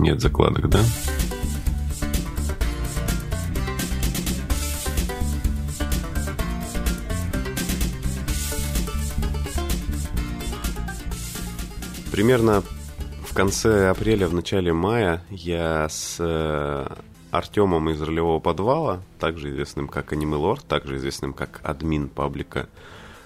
[0.00, 0.80] Нет закладок, да?
[12.10, 12.62] Примерно
[13.24, 16.86] в конце апреля, в начале мая я с э,
[17.30, 22.70] Артемом из ролевого подвала, также известным как Аниме Лорд, также известным как админ паблика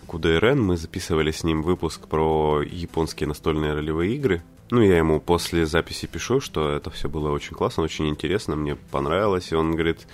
[0.09, 4.42] КУДРН, мы записывали с ним выпуск про японские настольные ролевые игры.
[4.70, 8.77] Ну, я ему после записи пишу, что это все было очень классно, очень интересно, мне
[8.77, 9.52] понравилось.
[9.52, 10.06] И он говорит,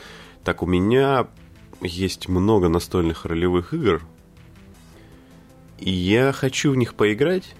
[0.44, 1.28] так у меня
[1.80, 4.02] есть много настольных ролевых игр,
[5.78, 7.55] и я хочу в них поиграть,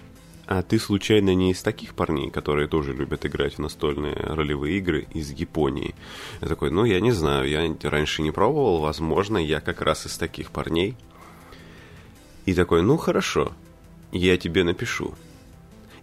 [0.45, 5.07] а ты случайно не из таких парней, которые тоже любят играть в настольные ролевые игры
[5.13, 5.95] из Японии?
[6.41, 10.17] Я такой, ну, я не знаю, я раньше не пробовал, возможно, я как раз из
[10.17, 10.95] таких парней.
[12.45, 13.53] И такой, ну, хорошо,
[14.11, 15.15] я тебе напишу.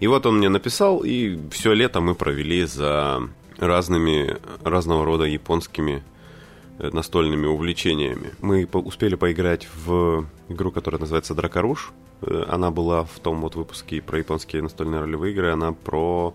[0.00, 3.20] И вот он мне написал, и все лето мы провели за
[3.58, 6.04] разными, разного рода японскими
[6.78, 8.32] э, настольными увлечениями.
[8.40, 11.92] Мы успели поиграть в игру, которая называется Дракоруш.
[12.22, 15.50] Э, она была в том вот выпуске про японские настольные ролевые игры.
[15.50, 16.34] Она про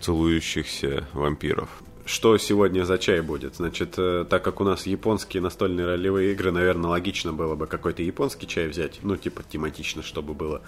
[0.00, 1.68] целующихся вампиров.
[2.04, 3.56] Что сегодня за чай будет?
[3.56, 8.02] Значит, э, так как у нас японские настольные ролевые игры, наверное, логично было бы какой-то
[8.02, 9.00] японский чай взять.
[9.02, 10.62] Ну, типа тематично, чтобы было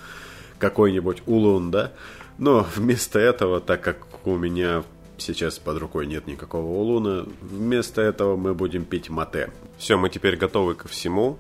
[0.59, 1.93] какой-нибудь улун, да?
[2.39, 4.85] Но вместо этого, так как у меня
[5.19, 9.51] сейчас под рукой нет никакого улуна, вместо этого мы будем пить мате.
[9.79, 11.39] Все, мы теперь готовы ко всему.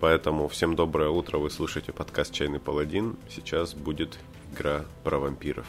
[0.00, 3.16] Поэтому всем доброе утро, вы слушаете подкаст «Чайный паладин».
[3.28, 4.16] Сейчас будет
[4.52, 5.66] игра про вампиров.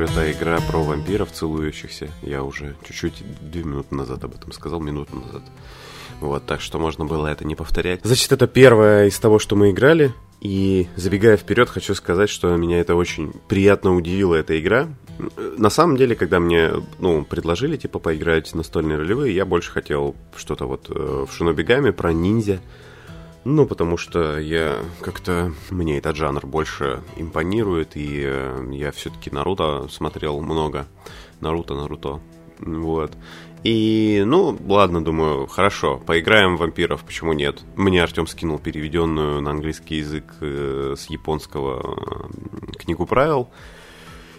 [0.00, 2.08] Дракоруш это игра про вампиров целующихся.
[2.22, 5.42] Я уже чуть-чуть две минуты назад об этом сказал, минуту назад.
[6.20, 8.00] Вот, так что можно было это не повторять.
[8.02, 10.14] Значит, это первое из того, что мы играли.
[10.40, 14.88] И забегая вперед, хочу сказать, что меня это очень приятно удивила эта игра.
[15.58, 20.64] На самом деле, когда мне ну, предложили типа поиграть настольные ролевые, я больше хотел что-то
[20.64, 22.60] вот э, в Шинобигами про ниндзя.
[23.44, 25.52] Ну, потому что я как-то...
[25.70, 30.86] Мне этот жанр больше импонирует, и э, я все-таки Наруто смотрел много.
[31.40, 32.20] Наруто, Наруто.
[32.58, 33.16] Вот.
[33.62, 37.60] И, ну, ладно, думаю, хорошо, поиграем в вампиров, почему нет?
[37.76, 43.50] Мне Артем скинул переведенную на английский язык э, с японского э, книгу правил.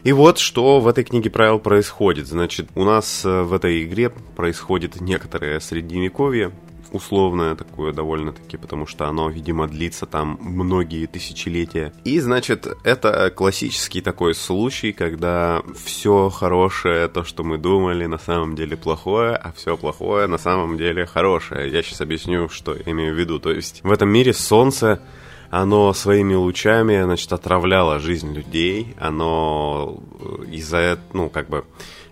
[0.03, 2.25] И вот что в этой книге правил происходит.
[2.25, 6.51] Значит, у нас э, в этой игре происходит некоторое средневековье,
[6.91, 11.93] условное такое довольно-таки, потому что оно, видимо, длится там многие тысячелетия.
[12.03, 18.55] И, значит, это классический такой случай, когда все хорошее, то, что мы думали, на самом
[18.55, 21.71] деле плохое, а все плохое на самом деле хорошее.
[21.71, 23.39] Я сейчас объясню, что я имею в виду.
[23.39, 25.01] То есть в этом мире солнце
[25.49, 31.65] оно своими лучами, значит, отравляло жизнь людей, оно э, из-за этого, ну, как бы,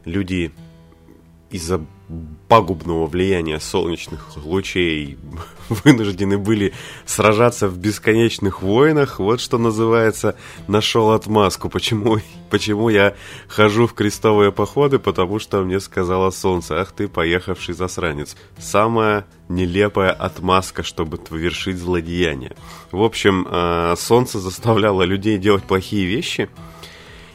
[0.03, 0.51] люди
[1.51, 1.81] из-за
[2.47, 5.17] пагубного влияния солнечных лучей
[5.69, 6.73] вынуждены были
[7.05, 9.19] сражаться в бесконечных войнах.
[9.19, 10.35] Вот что называется
[10.67, 11.69] «нашел отмазку».
[11.69, 12.17] Почему,
[12.49, 13.15] почему я
[13.47, 14.97] хожу в крестовые походы?
[14.97, 18.35] Потому что мне сказала солнце, ах ты поехавший засранец.
[18.57, 22.55] Самая нелепая отмазка, чтобы вершить злодеяние.
[22.91, 26.49] В общем, э, солнце заставляло людей делать плохие вещи,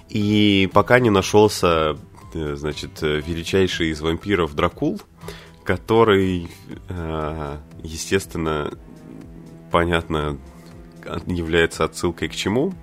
[0.09, 1.97] и пока не нашелся
[2.35, 5.01] значит, э, величайший из вампиров Дракул,
[5.65, 6.49] который,
[6.89, 8.71] э, естественно,
[9.71, 10.39] понятно,
[11.27, 12.75] является отсылкой к чему.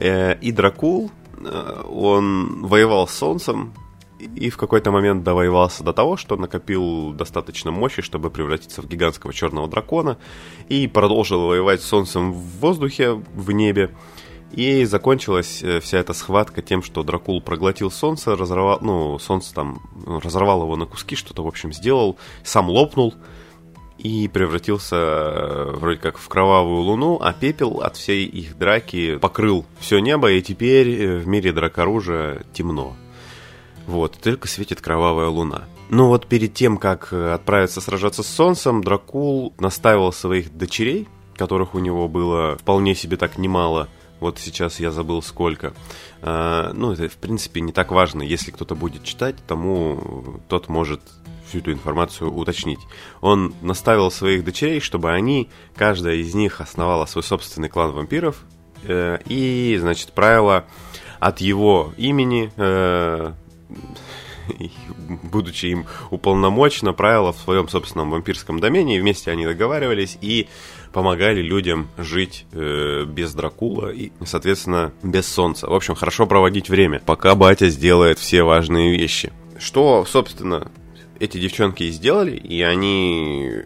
[0.00, 1.10] И Дракул,
[1.88, 3.74] он воевал с Солнцем,
[4.18, 9.32] и в какой-то момент довоевался до того, что накопил достаточно мощи, чтобы превратиться в гигантского
[9.32, 10.18] черного дракона,
[10.68, 13.90] и продолжил воевать с Солнцем в воздухе, в небе,
[14.52, 19.82] и закончилась э, вся эта схватка тем, что Дракул проглотил солнце, разорвал, ну, солнце там
[20.06, 23.14] разорвал его на куски, что-то, в общем, сделал, сам лопнул,
[23.98, 29.66] и превратился э, вроде как в кровавую луну, а пепел от всей их драки покрыл
[29.80, 32.96] все небо, и теперь э, в мире дракоружия темно.
[33.86, 35.64] Вот, только светит кровавая луна.
[35.90, 41.78] Но вот перед тем, как отправиться сражаться с Солнцем, Дракул наставил своих дочерей, которых у
[41.78, 43.88] него было вполне себе так немало,
[44.20, 45.74] вот сейчас я забыл сколько.
[46.22, 48.22] А, ну, это, в принципе, не так важно.
[48.22, 51.00] Если кто-то будет читать, тому тот может
[51.48, 52.80] всю эту информацию уточнить.
[53.20, 58.44] Он наставил своих дочерей, чтобы они, каждая из них основала свой собственный клан вампиров,
[58.84, 60.66] э, и, значит, правила
[61.20, 63.32] от его имени, э,
[65.22, 70.48] будучи им уполномочено, правила в своем собственном вампирском домене, и вместе они договаривались и
[70.92, 75.68] помогали людям жить э, без Дракула и, соответственно, без Солнца.
[75.68, 79.32] В общем, хорошо проводить время, пока батя сделает все важные вещи.
[79.58, 80.70] Что, собственно,
[81.20, 83.64] эти девчонки и сделали, и они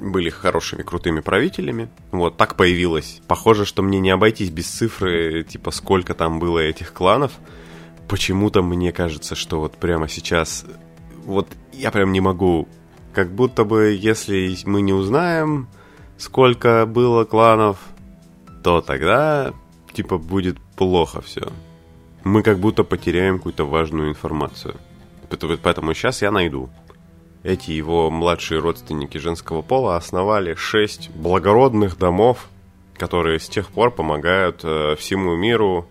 [0.00, 1.88] были хорошими, крутыми правителями.
[2.10, 3.20] Вот так появилось.
[3.26, 7.32] Похоже, что мне не обойтись без цифры, типа сколько там было этих кланов.
[8.10, 10.66] Почему-то мне кажется, что вот прямо сейчас...
[11.24, 12.66] Вот я прям не могу.
[13.14, 15.68] Как будто бы, если мы не узнаем,
[16.18, 17.78] сколько было кланов,
[18.64, 19.52] то тогда,
[19.92, 21.52] типа, будет плохо все.
[22.24, 24.74] Мы как будто потеряем какую-то важную информацию.
[25.62, 26.68] Поэтому сейчас я найду.
[27.44, 32.48] Эти его младшие родственники женского пола основали шесть благородных домов,
[32.96, 35.88] которые с тех пор помогают э, всему миру,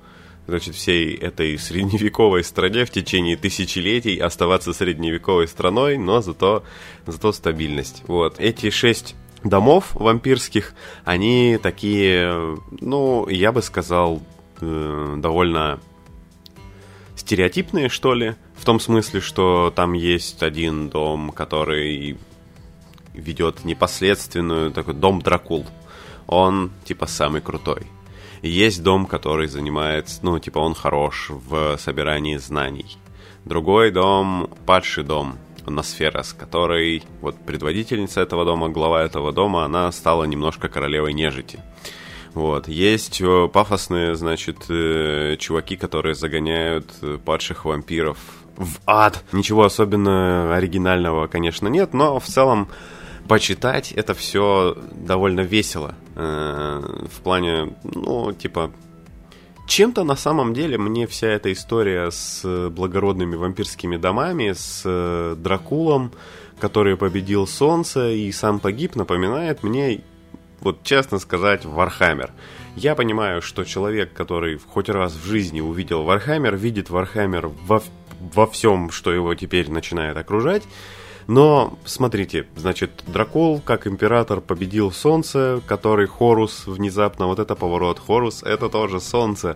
[0.50, 6.64] значит, всей этой средневековой стране в течение тысячелетий оставаться средневековой страной, но зато,
[7.06, 8.04] зато стабильность.
[8.08, 8.40] Вот.
[8.40, 10.74] Эти шесть домов вампирских,
[11.06, 14.22] они такие, ну, я бы сказал,
[14.62, 15.80] э, довольно
[17.16, 22.18] стереотипные, что ли, в том смысле, что там есть один дом, который
[23.14, 25.66] ведет непосредственную, такой дом Дракул.
[26.28, 27.88] Он, типа, самый крутой.
[28.42, 32.98] Есть дом, который занимается, ну, типа, он хорош в собирании знаний.
[33.46, 40.24] Другой дом, падший дом, Носферас, который, вот, предводительница этого дома, глава этого дома, она стала
[40.24, 41.60] немножко королевой нежити.
[42.34, 42.68] Вот.
[42.68, 48.18] Есть э, пафосные, значит, э, чуваки, которые загоняют э, падших вампиров
[48.56, 49.24] в ад.
[49.32, 52.70] Ничего особенно оригинального, конечно, нет, но в целом
[53.30, 55.96] почитать это все довольно весело.
[56.16, 58.72] В плане, ну, типа,
[59.68, 66.12] чем-то на самом деле мне вся эта история с благородными вампирскими домами, с Дракулом,
[66.60, 70.02] который победил солнце и сам погиб, напоминает мне
[70.62, 72.32] вот честно сказать, Warhammer.
[72.76, 77.82] Я понимаю, что человек, который хоть раз в жизни увидел Warhammer, видит Warhammer во,
[78.20, 80.64] во всем, что его теперь начинает окружать.
[81.30, 88.42] Но, смотрите, значит, Дракул, как император, победил Солнце, который Хорус внезапно, вот это поворот, Хорус,
[88.42, 89.56] это тоже Солнце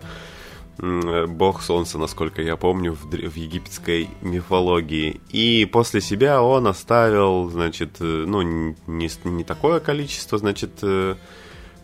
[0.78, 5.20] бог солнца, насколько я помню, в, в египетской мифологии.
[5.30, 11.14] И после себя он оставил, значит, э, ну, не, не такое количество, значит, э,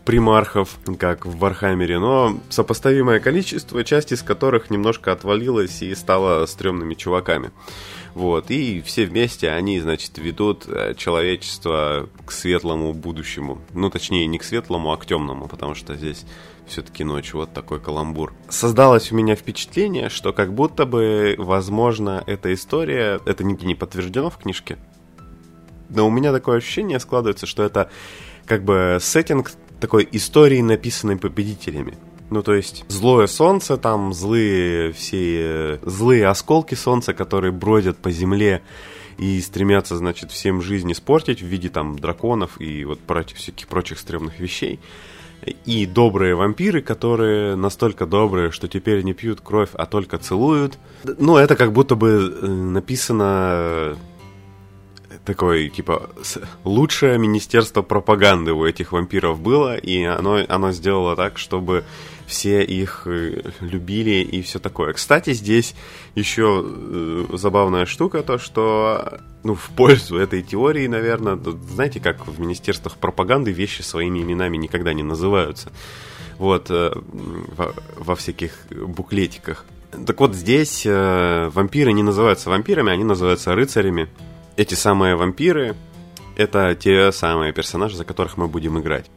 [0.03, 6.95] примархов, как в Warhammer'е, но сопоставимое количество, часть из которых немножко отвалилась и стала стрёмными
[6.95, 7.51] чуваками.
[8.13, 13.61] Вот, и все вместе они, значит, ведут э, человечество к светлому будущему.
[13.73, 16.25] Ну, точнее, не к светлому, а к темному, потому что здесь
[16.67, 18.33] все-таки ночь, вот такой каламбур.
[18.49, 24.29] Создалось у меня впечатление, что как будто бы, возможно, эта история, это нигде не подтверждено
[24.29, 24.77] в книжке,
[25.89, 27.89] но у меня такое ощущение складывается, что это
[28.45, 31.97] как бы сеттинг такой истории, написанной победителями.
[32.31, 35.79] Ну, то есть, злое солнце, там злые все...
[35.83, 38.61] Злые осколки солнца, которые бродят по земле
[39.17, 43.99] и стремятся, значит, всем жизнь испортить в виде там драконов и вот прочих всяких прочих
[43.99, 44.79] стрёмных вещей
[45.65, 50.77] и добрые вампиры, которые настолько добрые, что теперь не пьют кровь, а только целуют.
[51.03, 52.07] Ну, это как будто бы
[52.41, 53.95] э, написано э,
[55.25, 56.09] такой, типа,
[56.63, 61.83] лучшее министерство пропаганды у этих вампиров было, и оно, оно сделало так, чтобы
[62.31, 64.93] все их э, любили и все такое.
[64.93, 65.75] Кстати, здесь
[66.15, 71.37] еще э, забавная штука, то что ну, в пользу этой теории, наверное,
[71.69, 75.71] знаете, как в министерствах пропаганды вещи своими именами никогда не называются.
[76.37, 79.65] Вот, э, во, во всяких буклетиках.
[80.07, 84.07] Так вот, здесь вампиры не называются вампирами, они называются рыцарями.
[84.55, 85.75] Эти самые вампиры—
[86.37, 89.11] это те самые персонажи, за которых мы будем играть.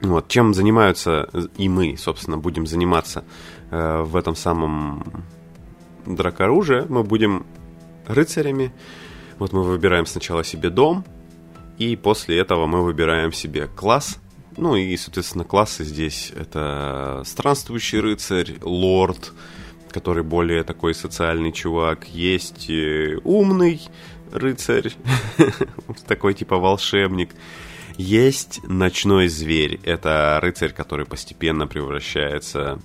[0.00, 3.24] Вот, чем занимаются и мы, собственно, будем заниматься
[3.70, 5.24] э, в этом самом
[6.06, 6.86] дракоружие.
[6.88, 7.46] Мы будем
[8.06, 8.72] рыцарями.
[9.38, 11.04] Вот мы выбираем сначала себе дом,
[11.78, 14.18] И после этого мы выбираем себе класс.
[14.56, 19.32] Ну и, соответственно, классы здесь это странствующий рыцарь, лорд,
[19.90, 22.08] который более такой социальный чувак.
[22.08, 23.80] Есть э, умный
[24.32, 24.92] рыцарь,
[26.06, 27.30] такой типа волшебник.
[27.98, 29.80] Есть ночной зверь.
[29.82, 32.78] Это рыцарь, который постепенно превращается,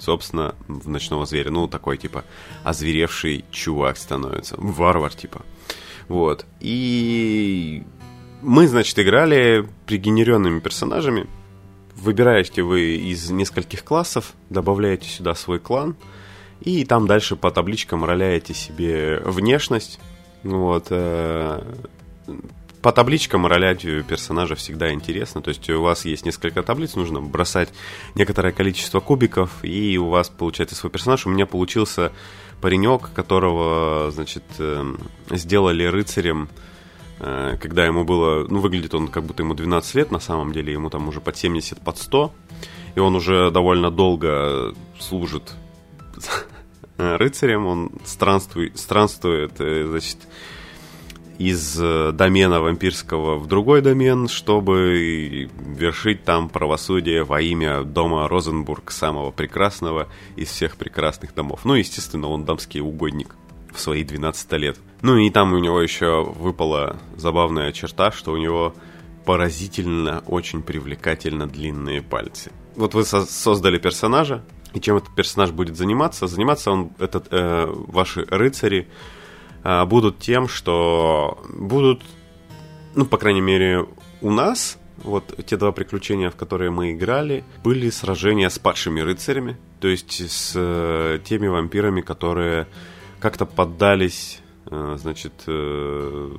[0.00, 1.52] собственно, в ночного зверя.
[1.52, 2.24] Ну, такой типа
[2.64, 4.56] озверевший чувак становится.
[4.58, 5.42] Варвар типа.
[6.08, 6.44] Вот.
[6.58, 7.84] И
[8.42, 11.28] мы, значит, играли пригенеренными персонажами.
[11.94, 15.94] Выбираете вы из нескольких классов, добавляете сюда свой клан,
[16.60, 20.00] и там дальше по табличкам роляете себе внешность.
[20.42, 20.90] Вот.
[22.82, 25.40] Э, по табличкам ролять персонажа всегда интересно.
[25.40, 27.70] То есть у вас есть несколько таблиц, нужно бросать
[28.14, 31.26] некоторое количество кубиков, и у вас получается свой персонаж.
[31.26, 32.12] У меня получился
[32.60, 34.98] паренек, которого, значит, эм,
[35.30, 36.48] сделали рыцарем,
[37.20, 40.72] э, когда ему было, ну, выглядит он как будто ему 12 лет, на самом деле
[40.72, 42.32] ему там уже под 70, под 100,
[42.94, 45.54] и он уже довольно долго служит
[46.96, 50.18] рыцарем, он странствует, странствует э, значит,
[51.48, 58.92] из э, домена вампирского в другой домен, чтобы вершить там правосудие во имя дома Розенбург,
[58.92, 61.60] самого прекрасного из всех прекрасных домов.
[61.64, 63.34] Ну, естественно, он дамский угодник
[63.74, 64.78] в свои 12 лет.
[65.00, 68.74] Ну и там у него еще выпала забавная черта, что у него
[69.24, 72.52] поразительно, очень привлекательно длинные пальцы.
[72.76, 74.44] Вот вы со- создали персонажа,
[74.74, 76.26] и чем этот персонаж будет заниматься?
[76.28, 78.88] Заниматься он, этот, э, ваши рыцари,
[79.62, 82.02] будут тем, что будут,
[82.94, 83.86] ну, по крайней мере,
[84.20, 89.56] у нас, вот те два приключения, в которые мы играли, были сражения с падшими рыцарями,
[89.80, 92.68] то есть с э, теми вампирами, которые
[93.18, 94.40] как-то поддались,
[94.70, 96.36] э, значит, э,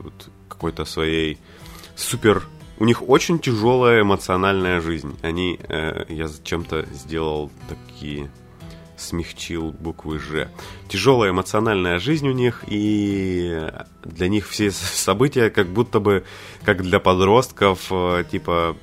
[0.48, 1.38] какой-то своей
[1.96, 2.44] супер
[2.80, 5.15] у них очень тяжелая эмоциональная жизнь.
[5.22, 5.60] Они,
[6.10, 8.32] я зачем-то сделал такие
[8.97, 10.50] смягчил буквы «Ж».
[10.88, 13.69] Тяжелая эмоциональная жизнь у них, и
[14.03, 16.23] для них все события как будто бы,
[16.63, 18.77] как для подростков, э, типа,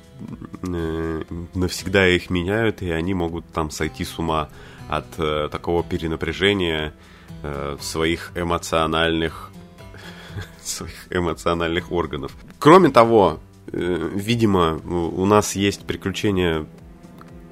[0.63, 4.49] э, навсегда их меняют, и они могут там сойти с ума
[4.87, 6.93] от э, такого перенапряжения
[7.79, 9.51] своих эмоциональных
[10.61, 12.33] своих эмоциональных органов.
[12.59, 16.67] Кроме того, видимо, у нас есть приключения,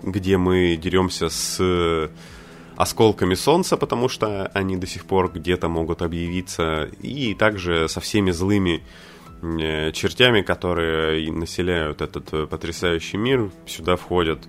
[0.04, 2.12] где мы деремся с
[2.80, 8.32] осколками солнца, потому что они до сих пор где-то могут объявиться, и также со всеми
[8.32, 8.84] злыми
[9.42, 13.52] э, чертями, которые населяют этот э, потрясающий мир.
[13.66, 14.40] Сюда входят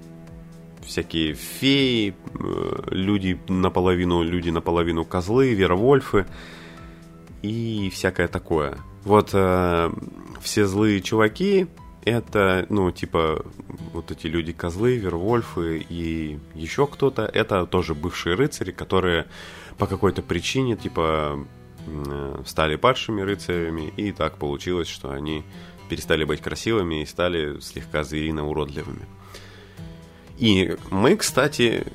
[0.87, 6.25] всякие феи, э, люди наполовину люди, наполовину козлы, вервольфы
[7.42, 8.78] и всякое такое.
[9.02, 9.90] Вот э,
[10.40, 11.66] все злые чуваки
[12.04, 13.45] это, ну, типа,
[13.92, 19.26] вот эти люди-козлы, Вервольфы и еще кто-то, это тоже бывшие рыцари, которые
[19.78, 21.47] по какой-то причине, типа,
[22.47, 25.45] стали падшими рыцарями, и так получилось, что они
[25.88, 29.07] перестали быть красивыми и стали слегка зверино-уродливыми.
[30.38, 31.87] И мы, кстати,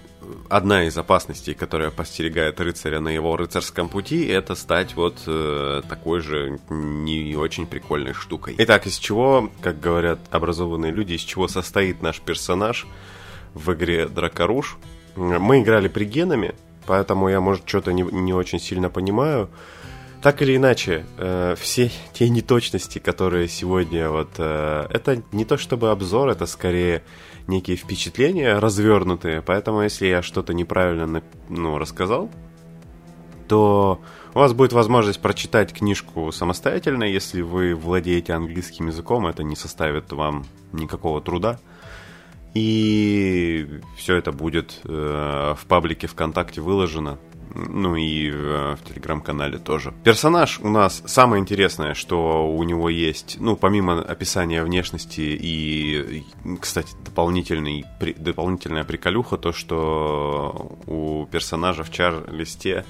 [0.49, 6.21] одна из опасностей, которая постерегает рыцаря на его рыцарском пути, это стать вот э, такой
[6.21, 8.55] же не очень прикольной штукой.
[8.57, 12.87] Итак, из чего, как говорят образованные люди, из чего состоит наш персонаж
[13.53, 14.77] в игре Дракоруш?
[15.15, 16.55] Мы играли пригенами,
[16.85, 19.49] поэтому я, может, что-то не, не очень сильно понимаю.
[20.21, 24.29] Так или иначе, э, все те неточности, которые сегодня вот...
[24.39, 27.03] Э, это не то чтобы обзор, это скорее
[27.47, 32.29] некие впечатления развернутые, поэтому если я что-то неправильно ну, рассказал,
[33.47, 34.01] то
[34.33, 40.11] у вас будет возможность прочитать книжку самостоятельно, если вы владеете английским языком, это не составит
[40.11, 41.59] вам никакого труда.
[42.53, 47.19] И все это будет э, в паблике ВКонтакте выложено
[47.55, 49.93] ну и э, в телеграм-канале тоже.
[50.03, 56.23] Персонаж у нас самое интересное, что у него есть, ну, помимо описания внешности и,
[56.59, 62.85] кстати, дополнительный, при, дополнительная приколюха, то, что у персонажа в чар-листе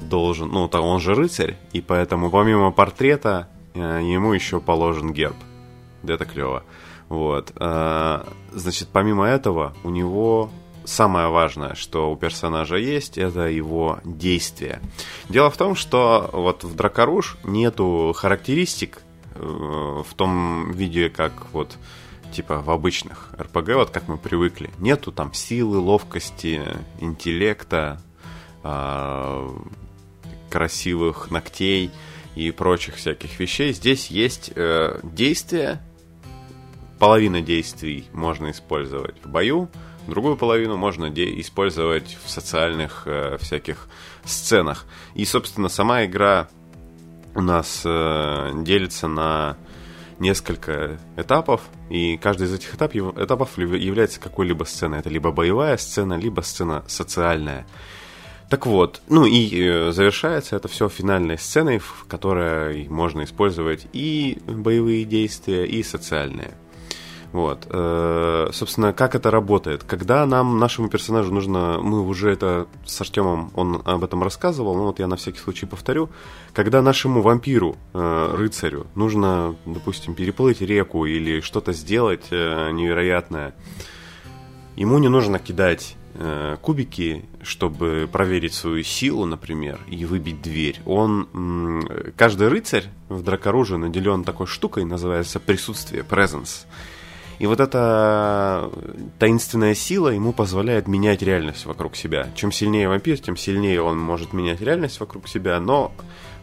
[0.00, 5.36] должен, ну, он же рыцарь, и поэтому помимо портрета э, ему еще положен герб.
[6.06, 6.62] Это клево.
[7.08, 7.52] Вот.
[7.58, 10.50] Э, значит, помимо этого, у него
[10.86, 14.80] самое важное, что у персонажа есть, это его действие.
[15.28, 19.02] Дело в том, что вот в Дракоруш нету характеристик
[19.34, 21.76] э, в том виде, как вот
[22.32, 24.70] типа в обычных РПГ, вот как мы привыкли.
[24.78, 26.62] Нету там силы, ловкости,
[27.00, 28.00] интеллекта,
[28.62, 29.50] э,
[30.50, 31.90] красивых ногтей
[32.34, 33.72] и прочих всяких вещей.
[33.72, 35.82] Здесь есть э, действия,
[36.98, 39.68] половина действий можно использовать в бою,
[40.06, 43.88] другую половину можно использовать в социальных э, всяких
[44.24, 44.86] сценах.
[45.14, 46.48] И, собственно, сама игра
[47.34, 49.56] у нас э, делится на
[50.18, 55.00] несколько этапов, и каждый из этих этапов, этапов является какой-либо сценой.
[55.00, 57.66] Это либо боевая сцена, либо сцена социальная.
[58.48, 64.38] Так вот, ну и э, завершается это все финальной сценой, в которой можно использовать и
[64.46, 66.54] боевые действия, и социальные.
[67.32, 67.66] Вот.
[67.70, 69.84] Э, собственно, как это работает?
[69.84, 74.86] Когда нам, нашему персонажу нужно, мы уже это с Артемом, он об этом рассказывал, но
[74.86, 76.08] вот я на всякий случай повторю.
[76.52, 83.54] Когда нашему вампиру, э, рыцарю, нужно, допустим, переплыть реку или что-то сделать э, невероятное,
[84.76, 85.96] ему не нужно кидать
[86.62, 90.80] кубики, чтобы проверить свою силу, например, и выбить дверь.
[90.86, 96.64] Он, каждый рыцарь в дракоруже наделен такой штукой, называется присутствие, presence.
[97.38, 98.70] И вот эта
[99.18, 102.28] таинственная сила ему позволяет менять реальность вокруг себя.
[102.34, 105.60] Чем сильнее вампир, тем сильнее он может менять реальность вокруг себя.
[105.60, 105.92] Но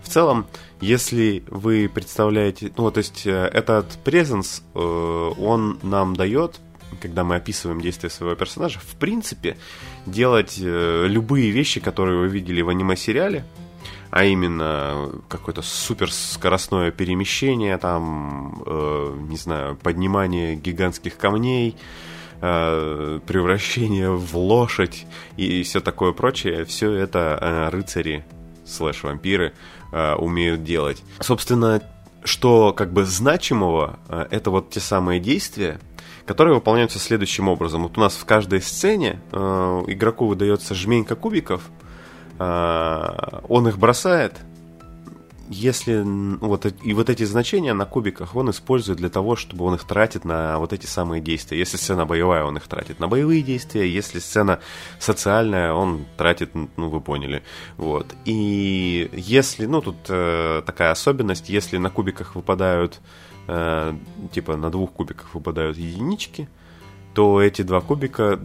[0.04, 0.46] в целом,
[0.82, 2.72] если вы представляете...
[2.78, 6.60] Ну, то есть, э, этот презенс, э, он нам дает
[7.02, 9.58] когда мы описываем действия своего персонажа, в принципе,
[10.06, 13.44] делать э, любые вещи, которые вы видели в аниме-сериале,
[14.14, 21.76] а именно какое-то суперскоростное перемещение, там, э, не знаю, поднимание гигантских камней,
[22.40, 28.24] э, превращение в лошадь и все такое прочее, все это э, рыцари
[28.68, 29.54] слэш-вампиры
[29.92, 31.02] э, умеют делать.
[31.20, 31.82] Собственно,
[32.24, 35.80] что как бы значимого, э, это вот те самые действия,
[36.28, 37.82] которые выполняются следующим образом.
[37.82, 39.38] Вот у нас в каждой сцене э,
[39.88, 41.64] игроку выдается жменька кубиков–
[43.48, 44.40] он их бросает,
[45.50, 49.84] если вот и вот эти значения на кубиках он использует для того, чтобы он их
[49.84, 51.60] тратит на вот эти самые действия.
[51.60, 53.88] Если сцена боевая, он их тратит на боевые действия.
[53.88, 54.60] Если сцена
[55.00, 57.44] социальная, он тратит, ну вы поняли,
[57.78, 58.08] вот.
[58.26, 63.00] И если, ну тут э, такая особенность, если на кубиках выпадают,
[63.48, 63.94] э,
[64.32, 66.48] типа на двух кубиках выпадают единички,
[67.14, 68.40] то эти два кубика,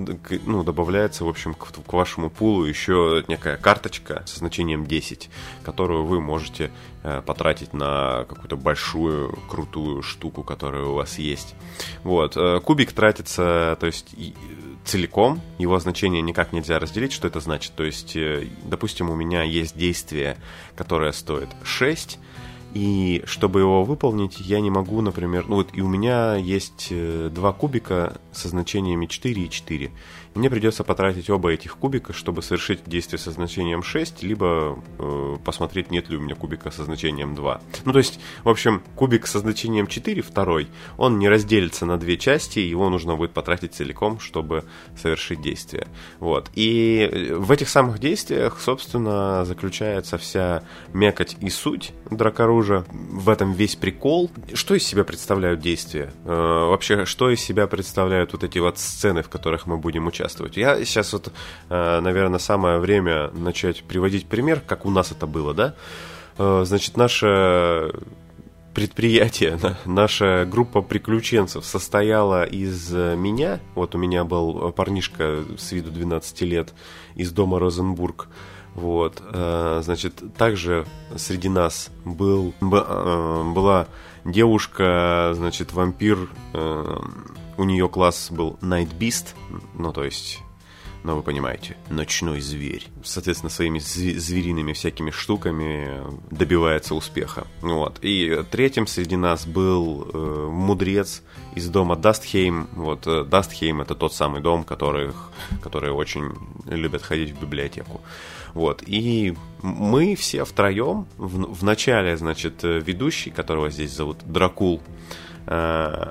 [0.44, 5.30] ну, добавляется, в общем, к, к вашему пулу еще некая карточка со значением 10,
[5.62, 6.70] которую вы можете
[7.02, 11.54] э, потратить на какую-то большую, крутую штуку, которая у вас есть.
[12.02, 12.36] Вот.
[12.36, 14.34] Э, кубик тратится, то есть, и,
[14.84, 17.12] целиком, его значение никак нельзя разделить.
[17.12, 17.72] Что это значит?
[17.74, 20.36] То есть, э, допустим, у меня есть действие,
[20.76, 22.18] которое стоит 6,
[22.78, 27.28] и чтобы его выполнить, я не могу, например, ну вот и у меня есть э,
[27.28, 29.90] два кубика со значениями 4 и 4.
[30.34, 35.90] Мне придется потратить оба этих кубика, чтобы совершить действие со значением 6, либо э, посмотреть,
[35.90, 37.60] нет ли у меня кубика со значением 2.
[37.84, 42.16] Ну, то есть, в общем, кубик со значением 4, второй, он не разделится на две
[42.16, 44.64] части, его нужно будет потратить целиком, чтобы
[44.96, 45.88] совершить действие.
[46.20, 46.50] Вот.
[46.54, 50.62] И э, в этих самых действиях, собственно, заключается вся
[50.92, 52.84] мекоть и суть дракоружа.
[52.90, 54.30] В этом весь прикол.
[54.54, 56.12] Что из себя представляют действия?
[56.24, 60.17] Э, вообще, что из себя представляют вот эти вот сцены, в которых мы будем участвовать?
[60.18, 60.56] Участвовать.
[60.56, 61.32] Я сейчас вот,
[61.68, 65.74] э, наверное, самое время начать приводить пример, как у нас это было, да?
[66.38, 67.92] Э, значит, наше
[68.74, 73.60] предприятие, наша группа приключенцев состояла из меня.
[73.74, 76.74] Вот у меня был парнишка с виду 12 лет
[77.14, 78.28] из дома Розенбург.
[78.74, 83.88] Вот, э, значит, также среди нас был, была
[84.24, 86.28] девушка, значит, вампир
[87.58, 89.34] у нее класс был Night Beast,
[89.74, 90.40] ну то есть
[91.04, 92.86] ну, вы понимаете, ночной зверь.
[93.04, 97.46] Соответственно, своими звериными всякими штуками добивается успеха.
[97.62, 97.98] Вот.
[98.02, 101.22] И третьим среди нас был э, мудрец
[101.54, 102.68] из дома Дастхейм.
[102.72, 105.30] Вот э, Дастхейм это тот самый дом, которых,
[105.62, 106.32] которые очень
[106.66, 108.00] любят ходить в библиотеку.
[108.54, 108.82] Вот.
[108.84, 114.82] И мы все втроем, в, в начале, значит, э, ведущий, которого здесь зовут Дракул,
[115.46, 116.10] э,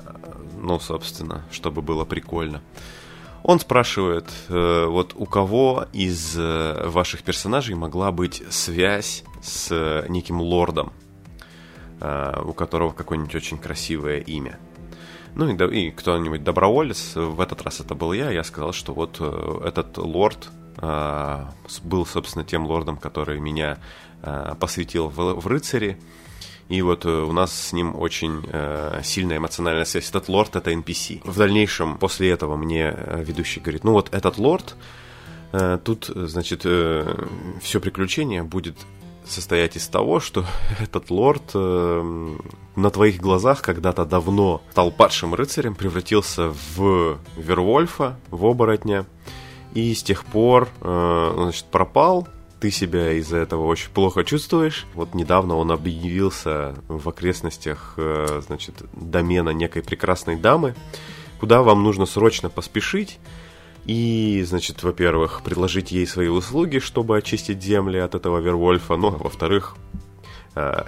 [0.60, 2.62] ну, собственно, чтобы было прикольно.
[3.42, 10.06] Он спрашивает, э, вот у кого из э, ваших персонажей могла быть связь с э,
[10.08, 10.92] неким лордом,
[12.00, 14.60] у которого какое-нибудь очень красивое имя.
[15.34, 19.20] Ну и, и кто-нибудь доброволец, в этот раз это был я, я сказал, что вот
[19.64, 20.48] этот лорд
[20.80, 23.78] был, собственно, тем лордом, который меня
[24.60, 25.98] посвятил в, в рыцари,
[26.68, 30.10] и вот э, у нас с ним очень э, сильная эмоциональная связь.
[30.10, 31.22] Этот лорд это NPC.
[31.24, 34.76] В дальнейшем, после этого, мне э, ведущий говорит, ну вот этот лорд,
[35.52, 37.26] э, тут, значит, э,
[37.62, 38.76] все приключение будет
[39.24, 40.44] состоять из того, что
[40.80, 42.36] этот лорд э,
[42.76, 49.06] на твоих глазах когда-то давно стал падшим рыцарем, превратился в Вервольфа, в оборотня,
[49.72, 52.28] и с тех пор э, значит, пропал,
[52.60, 54.86] ты себя из-за этого очень плохо чувствуешь.
[54.94, 60.74] Вот недавно он объявился в окрестностях, э, значит, домена некой прекрасной дамы,
[61.40, 63.18] куда вам нужно срочно поспешить.
[63.84, 68.96] И, значит, во-первых, предложить ей свои услуги, чтобы очистить земли от этого Вервольфа.
[68.96, 69.76] Ну, а во-вторых,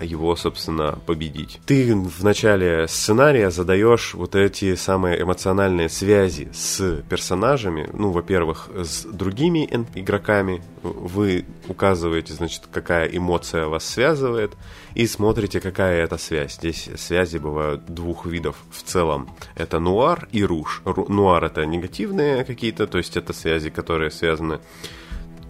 [0.01, 1.61] его, собственно, победить.
[1.67, 7.89] Ты в начале сценария задаешь вот эти самые эмоциональные связи с персонажами.
[7.93, 10.63] Ну, во-первых, с другими игроками.
[10.83, 14.53] Вы указываете, значит, какая эмоция вас связывает,
[14.95, 16.57] и смотрите, какая это связь.
[16.57, 19.31] Здесь связи бывают двух видов в целом.
[19.55, 20.83] Это нуар и руж.
[21.09, 24.61] Нуар это негативные какие-то, то есть это связи, которые связаны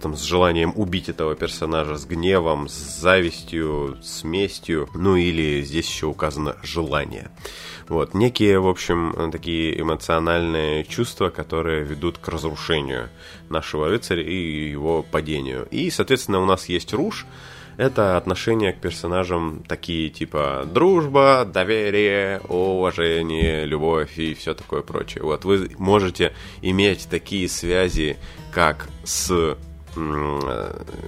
[0.00, 4.88] там, с желанием убить этого персонажа, с гневом, с завистью, с местью.
[4.94, 7.30] Ну или здесь еще указано желание.
[7.88, 13.08] Вот, некие, в общем, такие эмоциональные чувства, которые ведут к разрушению
[13.48, 15.66] нашего рыцаря и его падению.
[15.70, 17.26] И, соответственно, у нас есть руж,
[17.76, 25.24] это отношения к персонажам такие типа дружба, доверие, уважение, любовь и все такое прочее.
[25.24, 26.32] Вот вы можете
[26.62, 28.18] иметь такие связи,
[28.52, 29.56] как с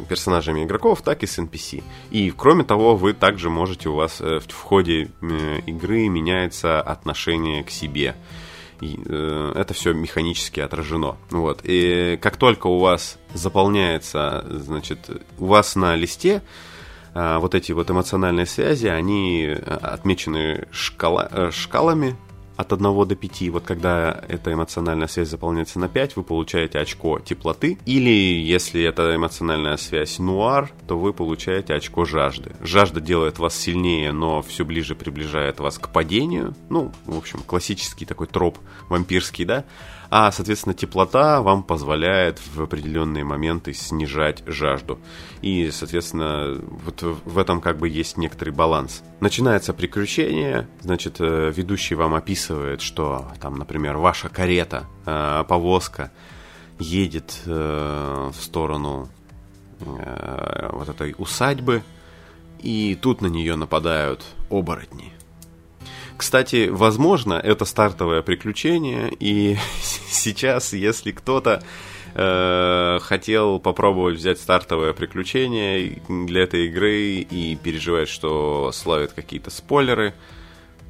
[0.09, 1.83] персонажами игроков, так и с NPC.
[2.11, 7.63] И кроме того, вы также можете, у вас э, в ходе э, игры меняется отношение
[7.65, 8.15] к себе.
[8.81, 8.99] И,
[9.55, 11.17] это все механически отражено.
[11.31, 11.61] Вот.
[11.63, 14.99] И как только у вас заполняется, значит,
[15.39, 16.43] у вас на листе
[17.15, 22.17] вот эти вот эмоциональные связи, они отмечены шкала, шкалами,
[22.57, 27.19] от 1 до 5, вот когда эта эмоциональная связь заполняется на 5, вы получаете очко
[27.19, 27.79] теплоты.
[27.87, 32.53] Или если эта эмоциональная связь нуар, то вы получаете очко жажды.
[32.61, 36.55] Жажда делает вас сильнее, но все ближе приближает вас к падению.
[36.69, 39.65] Ну, в общем, классический такой троп вампирский, да?
[40.15, 44.99] А, соответственно, теплота вам позволяет в определенные моменты снижать жажду.
[45.41, 49.03] И, соответственно, вот в этом как бы есть некоторый баланс.
[49.21, 56.13] Начинается приключение, значит, э, ведущий вам описывает, что там, например, ваша карета, э, повозка
[56.79, 59.09] едет э, в сторону
[59.81, 61.83] вот этой усадьбы,
[62.59, 65.11] и тут на нее нападают оборотни.
[66.23, 69.57] Кстати, возможно, это стартовое приключение, и
[70.09, 71.65] сейчас, если кто-то
[72.15, 80.15] э, хотел попробовать взять стартовое приключение для этой игры и переживает, что славят какие-то спойлеры,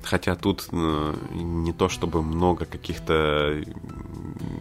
[0.02, 3.58] хотя тут э, не то чтобы много каких-то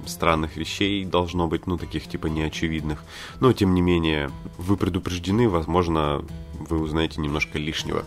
[0.07, 3.03] странных вещей должно быть, ну, таких типа неочевидных,
[3.41, 8.05] но тем не менее, вы предупреждены, возможно, вы узнаете немножко лишнего.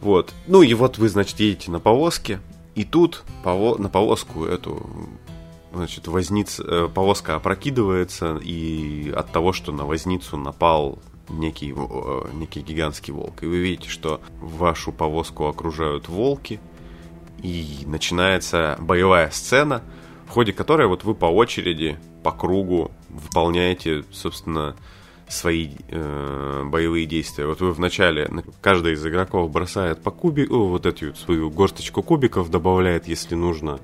[0.00, 0.32] Вот.
[0.46, 2.40] Ну и вот вы, значит, едете на повозке,
[2.74, 4.86] и тут пово- на повозку эту
[5.72, 12.60] значит, возниц, э, повозка опрокидывается, и от того, что на возницу напал некий, э, некий
[12.60, 13.42] гигантский волк.
[13.42, 16.60] И вы видите, что вашу повозку окружают волки,
[17.42, 19.82] и начинается боевая сцена,
[20.26, 24.76] в ходе которой вот вы по очереди, по кругу выполняете, собственно,
[25.30, 27.46] свои э, боевые действия.
[27.46, 28.28] Вот вы вначале,
[28.60, 33.78] каждый из игроков бросает по кубику, вот эту свою горсточку кубиков добавляет, если нужно,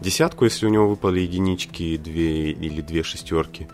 [0.00, 3.68] десятку, если у него выпали единички, две или две шестерки.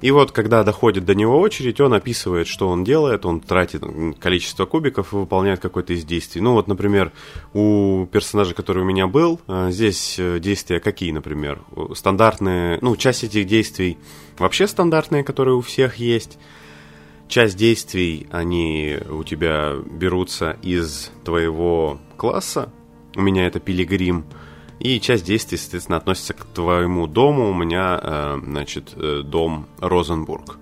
[0.00, 3.82] И вот, когда доходит до него очередь, он описывает, что он делает, он тратит
[4.20, 6.42] количество кубиков и выполняет какое-то из действий.
[6.42, 7.10] Ну вот, например,
[7.54, 11.62] у персонажа, который у меня был, э, здесь э, действия какие, например?
[11.94, 13.96] Стандартные, ну, часть этих действий
[14.38, 16.38] вообще стандартные, которые у всех есть.
[17.28, 22.70] Часть действий, они у тебя берутся из твоего класса.
[23.16, 24.24] У меня это пилигрим.
[24.80, 27.50] И часть действий, соответственно, относится к твоему дому.
[27.50, 30.58] У меня, э, значит, э, дом Розенбург.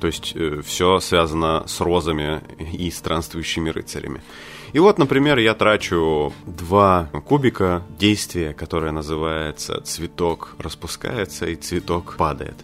[0.00, 2.40] То есть э, все связано с розами
[2.72, 4.22] и странствующими рыцарями.
[4.72, 12.56] И вот, например, я трачу два кубика действия, которое называется «Цветок распускается и цветок падает».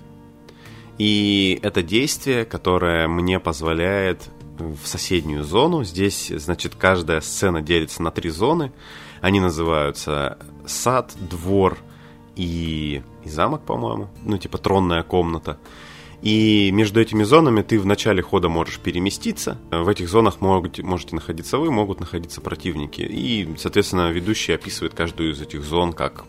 [0.99, 4.29] И это действие, которое мне позволяет
[4.59, 5.85] в соседнюю зону.
[5.85, 8.73] Здесь, значит, каждая сцена делится на три зоны.
[9.21, 11.79] Они называются сад, двор
[12.37, 14.09] и, и замок, по-моему.
[14.25, 15.59] Ну, типа тронная комната.
[16.23, 19.59] И между этими зонами ты в начале хода можешь переместиться.
[19.73, 23.01] В этих зонах могут, можете находиться вы, могут находиться противники.
[23.01, 26.25] И, соответственно, ведущий описывает каждую из этих зон как...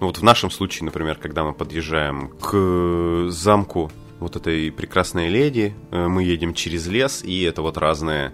[0.00, 5.74] Ну вот в нашем случае, например, когда мы подъезжаем к замку вот этой прекрасной леди.
[5.90, 8.32] Э, мы едем через лес, и это вот разные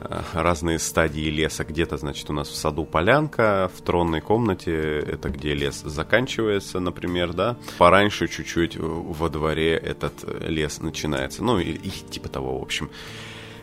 [0.00, 1.64] э, разные стадии леса.
[1.64, 7.32] Где-то, значит, у нас в саду полянка, в тронной комнате это где лес заканчивается, например,
[7.32, 7.56] да.
[7.78, 11.42] Пораньше чуть-чуть во дворе этот лес начинается.
[11.42, 12.90] Ну, и, и типа того, в общем.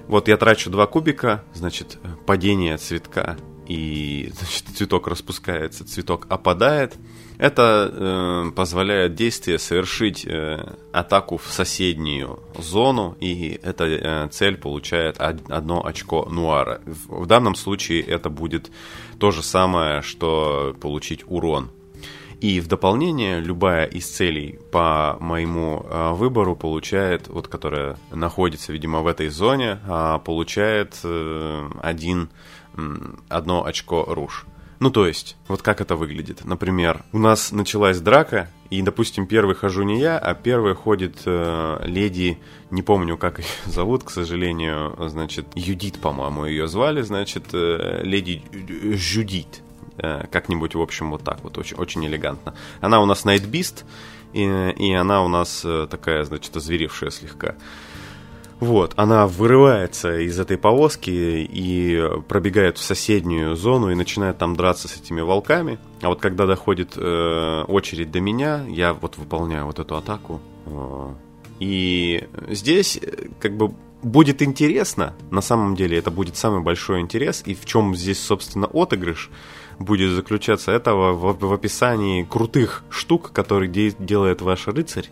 [0.07, 6.95] Вот я трачу два кубика, значит, падение цветка, и значит, цветок распускается, цветок опадает.
[7.41, 15.17] Это э, позволяет действие совершить э, атаку в соседнюю зону, и эта э, цель получает
[15.17, 16.82] одно очко нуара.
[16.86, 18.69] В, в данном случае это будет
[19.17, 21.71] то же самое, что получить урон.
[22.41, 28.99] И в дополнение любая из целей по моему э, выбору получает, вот которая находится, видимо,
[28.99, 32.30] в этой зоне, э, получает э, один,
[32.77, 32.82] э,
[33.30, 34.45] одно очко руж.
[34.82, 36.44] Ну, то есть, вот как это выглядит.
[36.44, 41.84] Например, у нас началась драка, и, допустим, первый хожу не я, а первый ходит э,
[41.86, 42.39] леди,
[42.72, 48.41] не помню, как ее зовут, к сожалению, значит, Юдит, по-моему, ее звали, значит, э, леди
[48.96, 49.62] Жюдит.
[50.00, 52.56] Э, как-нибудь, в общем, вот так вот, очень, очень элегантно.
[52.80, 53.86] Она у нас Найтбист,
[54.34, 57.54] и, и она у нас э, такая, значит, озверевшая слегка.
[58.62, 64.88] Вот, она вырывается из этой повозки и пробегает в соседнюю зону и начинает там драться
[64.88, 65.80] с этими волками.
[66.02, 70.41] А вот когда доходит э, очередь до меня, я вот выполняю вот эту атаку.
[70.67, 71.13] Э,
[71.60, 77.41] и здесь э, как бы будет интересно, на самом деле это будет самый большой интерес,
[77.43, 79.32] и в чем здесь, собственно, отыгрыш
[79.80, 85.10] будет заключаться этого в, в описании крутых штук, которые де- делает ваш рыцарь,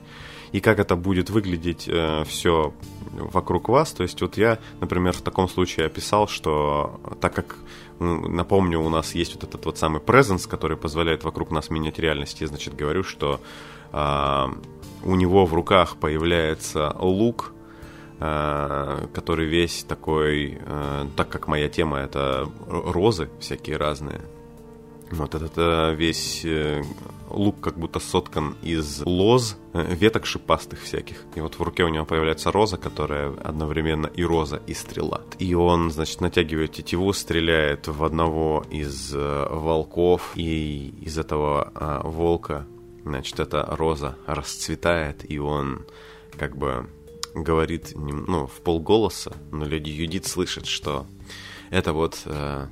[0.52, 2.74] и как это будет выглядеть э, все
[3.20, 3.92] вокруг вас.
[3.92, 7.58] То есть вот я, например, в таком случае описал, что так как,
[8.00, 12.42] напомню, у нас есть вот этот вот самый presence, который позволяет вокруг нас менять реальность,
[12.42, 13.40] я, значит, говорю, что
[13.92, 14.46] э,
[15.04, 17.54] у него в руках появляется лук,
[18.20, 24.22] э, который весь такой, э, так как моя тема это розы всякие разные,
[25.12, 26.84] вот этот э, весь э,
[27.30, 31.24] лук как будто соткан из лоз, э, веток шипастых всяких.
[31.36, 35.22] И вот в руке у него появляется роза, которая одновременно и роза, и стрела.
[35.40, 42.66] И он, значит, натягивает тетиву, стреляет в одного из волков, и из этого волка,
[43.04, 45.86] значит, эта роза расцветает, и он
[46.38, 46.88] как бы
[47.34, 51.06] говорит, ну, в полголоса, но леди Юдит слышит, что
[51.70, 52.68] это вот э,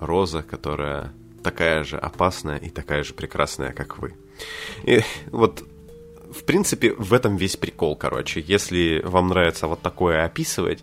[0.00, 4.14] роза, которая такая же опасная и такая же прекрасная, как вы.
[4.84, 5.00] И
[5.30, 5.64] вот,
[6.32, 8.40] в принципе, в этом весь прикол, короче.
[8.40, 10.82] Если вам нравится вот такое описывать,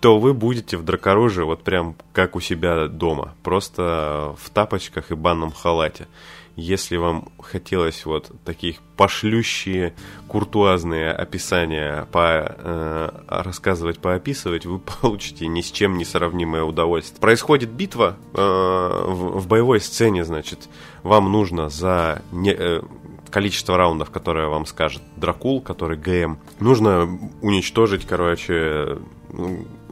[0.00, 5.14] то вы будете в дракоруже вот прям как у себя дома, просто в тапочках и
[5.14, 6.08] банном халате
[6.56, 9.94] если вам хотелось вот таких пошлющие,
[10.28, 17.20] куртуазные описания по, э, рассказывать, поописывать, вы получите ни с чем не сравнимое удовольствие.
[17.20, 20.68] Происходит битва э, в, в боевой сцене, значит,
[21.02, 22.82] вам нужно за не, э,
[23.30, 28.98] количество раундов, которое вам скажет Дракул, который ГМ, нужно уничтожить, короче,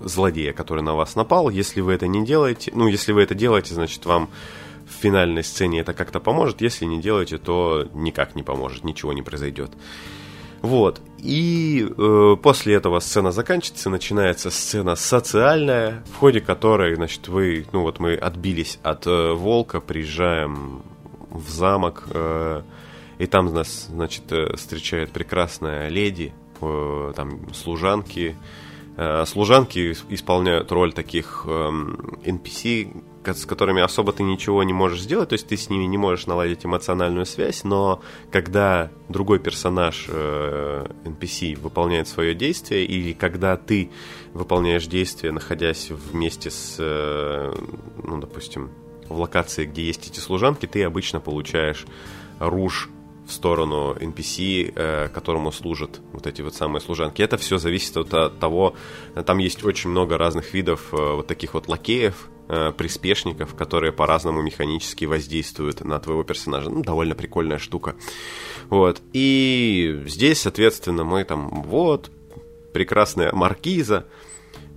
[0.01, 1.51] злодея, который на вас напал.
[1.51, 4.29] Если вы это не делаете, ну, если вы это делаете, значит, вам
[4.93, 6.61] в финальной сцене это как-то поможет.
[6.61, 9.73] Если не делаете, то никак не поможет, ничего не произойдет.
[10.61, 11.01] Вот.
[11.19, 17.83] И э, после этого сцена заканчивается, начинается сцена социальная, в ходе которой, значит, вы, ну
[17.83, 20.83] вот мы отбились от э, волка, приезжаем
[21.31, 22.63] в замок, э,
[23.19, 28.37] и там нас, значит, э, встречает прекрасная леди, э, там служанки.
[28.97, 35.31] Э, служанки исполняют роль таких э, NPC, с которыми особо ты ничего не можешь сделать,
[35.31, 40.87] то есть ты с ними не можешь наладить эмоциональную связь, но когда другой персонаж э,
[41.05, 43.91] NPC выполняет свое действие, или когда ты
[44.33, 47.55] выполняешь действие, находясь вместе с, э,
[48.03, 48.71] ну, допустим,
[49.09, 51.87] в локации, где есть эти служанки, ты обычно получаешь
[52.39, 52.89] руж
[53.27, 57.23] в сторону NPC, э, которому служат вот эти вот самые служанки.
[57.23, 58.75] Это все зависит от того,
[59.27, 64.43] там есть очень много разных видов э, вот таких вот лакеев, э, приспешников, которые по-разному
[64.43, 66.71] механически воздействуют на твоего персонажа.
[66.71, 67.97] Ну, довольно прикольная штука.
[68.69, 69.01] Вот.
[69.13, 72.11] И здесь, соответственно, мы там, вот,
[72.73, 74.07] прекрасная маркиза,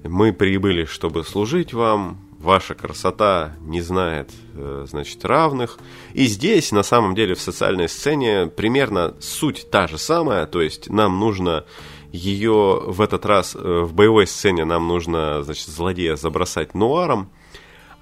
[0.03, 5.77] мы прибыли, чтобы служить вам, ваша красота не знает, э, значит, равных.
[6.13, 10.89] И здесь, на самом деле, в социальной сцене примерно суть та же самая, то есть
[10.89, 11.65] нам нужно
[12.11, 17.29] ее в этот раз э, в боевой сцене нам нужно, значит, злодея забросать нуаром,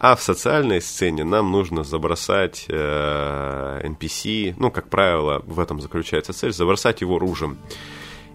[0.04, 6.34] а в социальной сцене нам нужно забросать э, NPC, ну, как правило, в этом заключается
[6.34, 7.58] цель, забросать его ружем.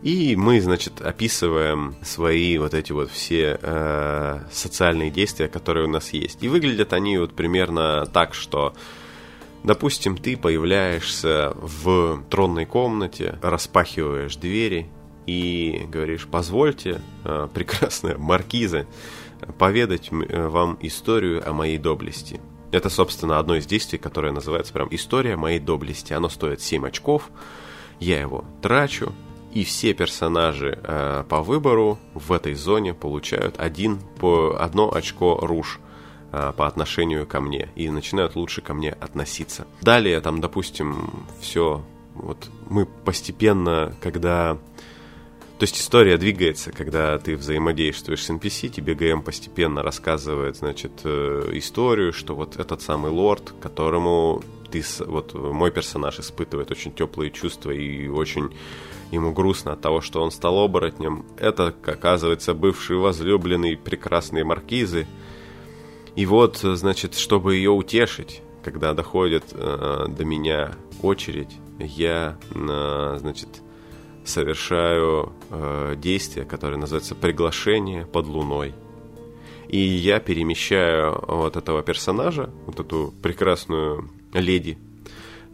[0.02, 6.14] И мы, значит, описываем свои вот эти вот все э, социальные действия, которые у нас
[6.14, 6.42] есть.
[6.42, 8.72] И выглядят они вот примерно так, что
[9.64, 14.88] Допустим, ты появляешься в тронной комнате, распахиваешь двери
[15.26, 18.86] и говоришь, позвольте, э, прекрасная маркиза,
[19.58, 22.40] поведать э, вам историю о моей доблести.
[22.70, 26.12] Это, собственно, одно из действий, которое называется прям «История моей доблести».
[26.12, 27.30] Оно стоит 7 очков,
[27.98, 29.12] я его трачу,
[29.52, 35.80] и все персонажи э, по выбору в этой зоне получают один по одно очко руж
[36.32, 39.66] э, по отношению ко мне и начинают лучше ко мне относиться.
[39.80, 41.82] Далее, там, допустим, все
[42.14, 44.58] вот мы постепенно, когда
[45.58, 51.50] то есть история двигается, когда ты взаимодействуешь с NPC, тебе ГМ постепенно рассказывает, значит, э,
[51.54, 54.40] историю, что вот этот самый лорд, которому
[54.70, 58.50] ты, вот мой персонаж испытывает очень теплые чувства и очень
[59.10, 61.24] ему грустно от того, что он стал оборотнем.
[61.36, 65.08] Это, оказывается, бывший возлюбленный прекрасной маркизы.
[66.14, 73.48] И вот, значит, чтобы ее утешить, когда доходит э, до меня очередь, я, э, значит,
[74.28, 78.74] совершаю э, действие, которое называется приглашение под луной.
[79.68, 84.78] И я перемещаю вот этого персонажа, вот эту прекрасную леди,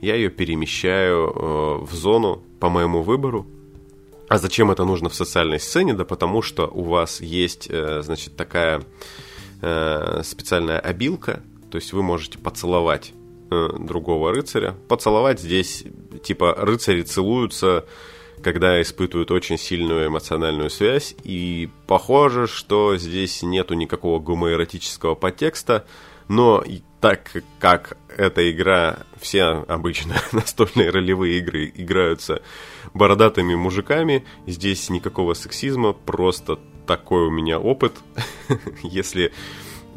[0.00, 3.46] я ее перемещаю э, в зону по моему выбору.
[4.28, 5.94] А зачем это нужно в социальной сцене?
[5.94, 8.82] Да потому что у вас есть, э, значит, такая
[9.62, 13.12] э, специальная обилка, то есть вы можете поцеловать
[13.50, 14.74] э, другого рыцаря.
[14.88, 15.84] Поцеловать здесь,
[16.22, 17.86] типа, рыцари целуются
[18.42, 25.86] когда испытывают очень сильную эмоциональную связь, и похоже, что здесь нету никакого гомоэротического подтекста,
[26.28, 26.64] но
[27.00, 32.42] так как эта игра, все обычно настольные ролевые игры играются
[32.94, 37.92] бородатыми мужиками, здесь никакого сексизма, просто такой у меня опыт.
[38.82, 39.32] Если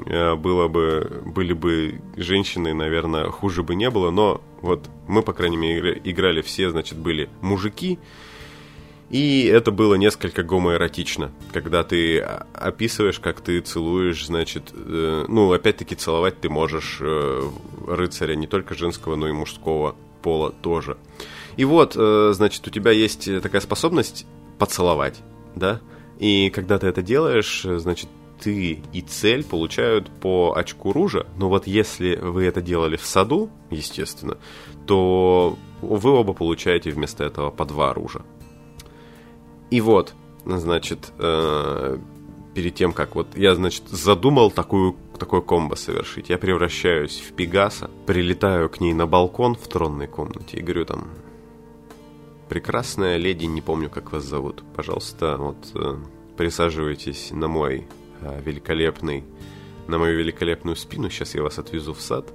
[0.06, 5.34] э, было бы, были бы женщины, наверное, хуже бы не было, но вот мы, по
[5.34, 8.00] крайней мере, играли все, значит, были мужики,
[9.10, 15.96] и это было несколько гомоэротично, когда ты описываешь, как ты целуешь, значит, э, ну, опять-таки
[15.96, 17.50] целовать ты можешь э,
[17.88, 20.98] рыцаря не только женского, но и мужского пола тоже.
[21.56, 24.26] И вот, э, значит, у тебя есть такая способность
[24.60, 25.22] поцеловать,
[25.56, 25.80] да?
[26.20, 28.10] И когда ты это делаешь, значит,
[28.42, 31.28] ты и цель получают по очку ружа.
[31.38, 34.38] Но вот если вы это делали в саду, естественно,
[34.86, 38.24] то вы оба получаете вместо этого по два оружия.
[39.70, 40.14] И вот,
[40.46, 41.98] значит, э,
[42.54, 47.92] перед тем, как вот я, значит, задумал такую, такой комбо совершить, я превращаюсь в Пегаса,
[48.06, 51.10] прилетаю к ней на балкон в тронной комнате и говорю там,
[52.50, 55.98] прекрасная леди, не помню, как вас зовут, пожалуйста, вот э,
[56.38, 57.88] присаживайтесь на мой
[58.22, 59.24] э, великолепный,
[59.88, 62.32] на мою великолепную спину, сейчас я вас отвезу в сад,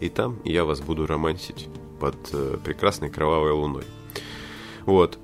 [0.00, 1.68] и там я вас буду романсить
[2.00, 3.84] под э, прекрасной кровавой луной.
[4.84, 5.18] Вот.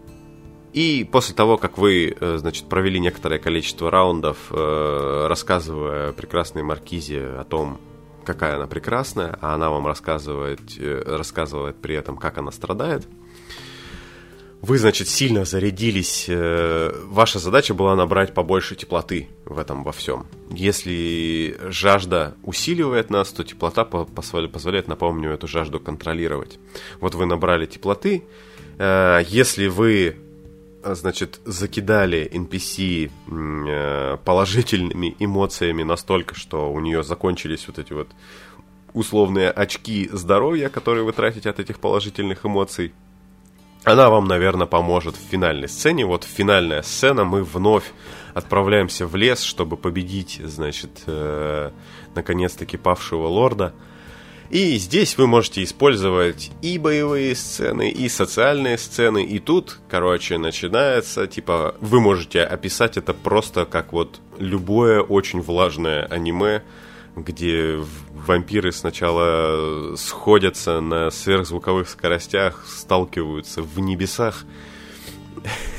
[0.74, 7.26] И после того, как вы, э, значит, провели некоторое количество раундов, э, рассказывая прекрасной Маркизе
[7.26, 7.80] о том,
[8.24, 13.06] какая она прекрасная, а она вам рассказывает, э, рассказывает при этом, как она страдает,
[14.62, 16.26] вы, значит, сильно зарядились.
[16.26, 20.26] Ваша задача была набрать побольше теплоты в этом во всем.
[20.50, 26.58] Если жажда усиливает нас, то теплота позволяет, напомню, эту жажду контролировать.
[26.98, 28.24] Вот вы набрали теплоты.
[28.78, 30.23] Если вы
[30.84, 38.08] значит, закидали NPC э, положительными эмоциями настолько, что у нее закончились вот эти вот
[38.92, 42.92] условные очки здоровья, которые вы тратите от этих положительных эмоций.
[43.84, 46.06] Она вам, наверное, поможет в финальной сцене.
[46.06, 47.92] Вот финальная сцена, мы вновь
[48.32, 51.70] отправляемся в лес, чтобы победить, значит, э,
[52.14, 53.74] наконец-таки павшего лорда.
[54.50, 59.24] И здесь вы можете использовать и боевые сцены, и социальные сцены.
[59.24, 66.04] И тут, короче, начинается, типа, вы можете описать это просто как вот любое очень влажное
[66.06, 66.62] аниме,
[67.16, 67.80] где
[68.12, 74.44] вампиры сначала сходятся на сверхзвуковых скоростях, сталкиваются в небесах,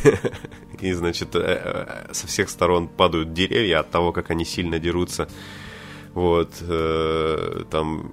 [0.82, 5.28] и, значит, э, э, со всех сторон падают деревья от того, как они сильно дерутся.
[6.14, 8.12] Вот, э, там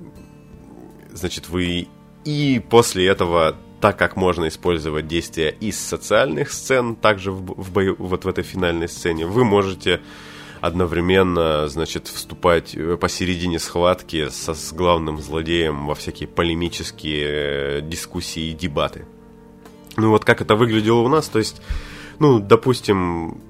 [1.13, 1.89] значит, вы
[2.25, 7.97] и после этого, так как можно использовать действия из социальных сцен, также в, в бою,
[7.99, 10.01] вот в этой финальной сцене, вы можете
[10.61, 18.53] одновременно, значит, вступать посередине схватки со, с главным злодеем во всякие полемические э, дискуссии и
[18.53, 19.07] дебаты.
[19.97, 21.61] Ну вот как это выглядело у нас, то есть
[22.19, 23.41] ну, допустим,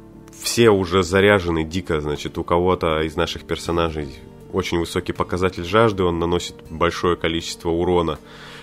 [0.43, 4.09] все уже заряжены дико, значит, у кого-то из наших персонажей
[4.53, 8.19] очень высокий показатель жажды, он наносит большое количество урона.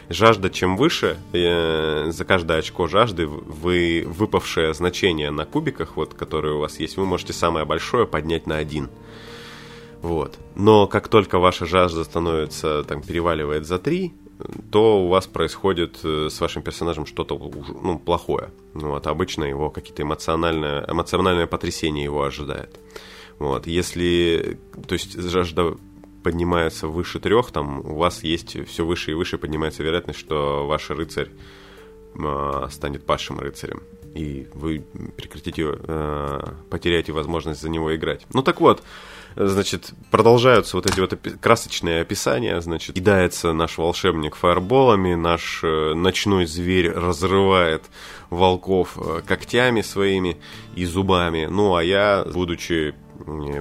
[0.09, 6.55] Жажда чем выше, э, за каждое очко жажды вы выпавшее значение на кубиках, вот, которые
[6.55, 8.89] у вас есть, вы можете самое большое поднять на один.
[10.01, 10.39] Вот.
[10.55, 14.13] Но как только ваша жажда становится, там, переваливает за 3,
[14.71, 18.49] то у вас происходит э, с вашим персонажем что-то ну, плохое.
[18.73, 22.79] Вот, обычно его какие-то эмоциональное, эмоциональное потрясение его ожидает.
[23.39, 25.75] Вот, если, то есть жажда
[26.23, 30.89] поднимается выше трех, там у вас есть все выше и выше поднимается вероятность, что ваш
[30.89, 31.29] рыцарь
[32.15, 33.81] э, станет падшим рыцарем
[34.13, 34.83] и вы
[35.15, 38.25] прекратите, э, потеряете возможность за него играть.
[38.33, 38.83] Ну так вот,
[39.35, 46.45] значит, продолжаются вот эти вот красочные описания, значит, кидается наш волшебник фаерболами, наш э, ночной
[46.45, 47.83] зверь разрывает
[48.29, 50.37] волков э, когтями своими
[50.75, 52.95] и зубами, ну а я, будучи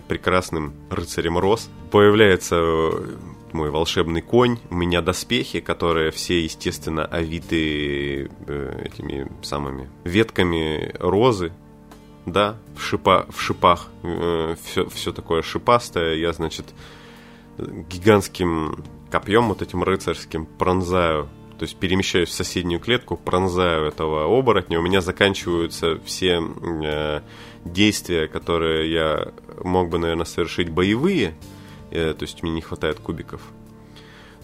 [0.09, 3.17] прекрасным рыцарем Рос, появляется э,
[3.53, 11.53] мой волшебный конь, у меня доспехи, которые все, естественно, овиты э, этими самыми ветками розы,
[12.27, 16.67] да, в, шипа, в шипах, э, все, все такое шипастое, я, значит,
[17.59, 21.29] гигантским копьем вот этим рыцарским пронзаю,
[21.59, 27.21] то есть перемещаюсь в соседнюю клетку, пронзаю этого оборотня, у меня заканчиваются все э,
[27.73, 31.35] действия, которые я мог бы, наверное, совершить боевые,
[31.91, 33.41] э, то есть мне не хватает кубиков.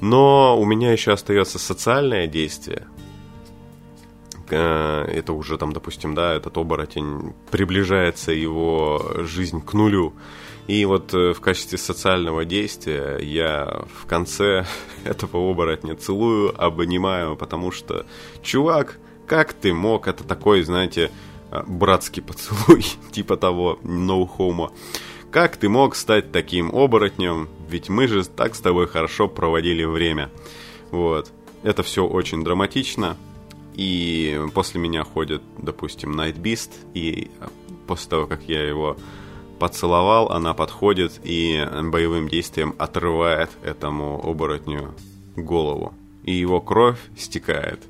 [0.00, 2.86] Но у меня еще остается социальное действие.
[4.50, 10.14] Э, это уже там, допустим, да, этот оборотень приближается его жизнь к нулю.
[10.66, 14.66] И вот э, в качестве социального действия я в конце
[15.04, 18.06] этого оборотня целую, обнимаю, потому что,
[18.42, 20.06] чувак, как ты мог?
[20.06, 21.10] Это такой, знаете,
[21.66, 24.72] братский поцелуй, типа того, no homo.
[25.30, 27.48] Как ты мог стать таким оборотнем?
[27.68, 30.30] Ведь мы же так с тобой хорошо проводили время.
[30.92, 31.32] Вот.
[31.64, 33.16] Это все очень драматично.
[33.74, 36.70] И после меня ходит, допустим, Night Beast.
[36.94, 37.32] И
[37.88, 38.96] после того, как я его
[39.58, 44.94] поцеловал, она подходит и боевым действием отрывает этому оборотню
[45.34, 45.94] голову.
[46.22, 47.80] И его кровь стекает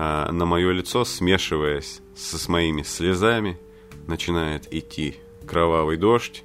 [0.00, 3.58] а, на мое лицо, смешиваясь с, с моими слезами.
[4.06, 6.44] Начинает идти кровавый дождь.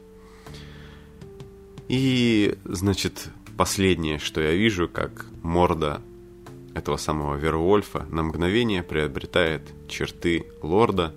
[1.88, 6.02] И, значит, последнее, что я вижу, как морда
[6.74, 11.14] этого самого Вервольфа на мгновение приобретает черты лорда,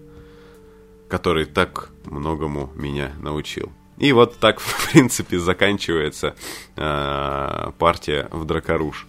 [1.08, 3.72] который так многому меня научил.
[3.96, 6.36] И вот так, в принципе, заканчивается
[6.76, 9.06] э, партия в Дракоруш.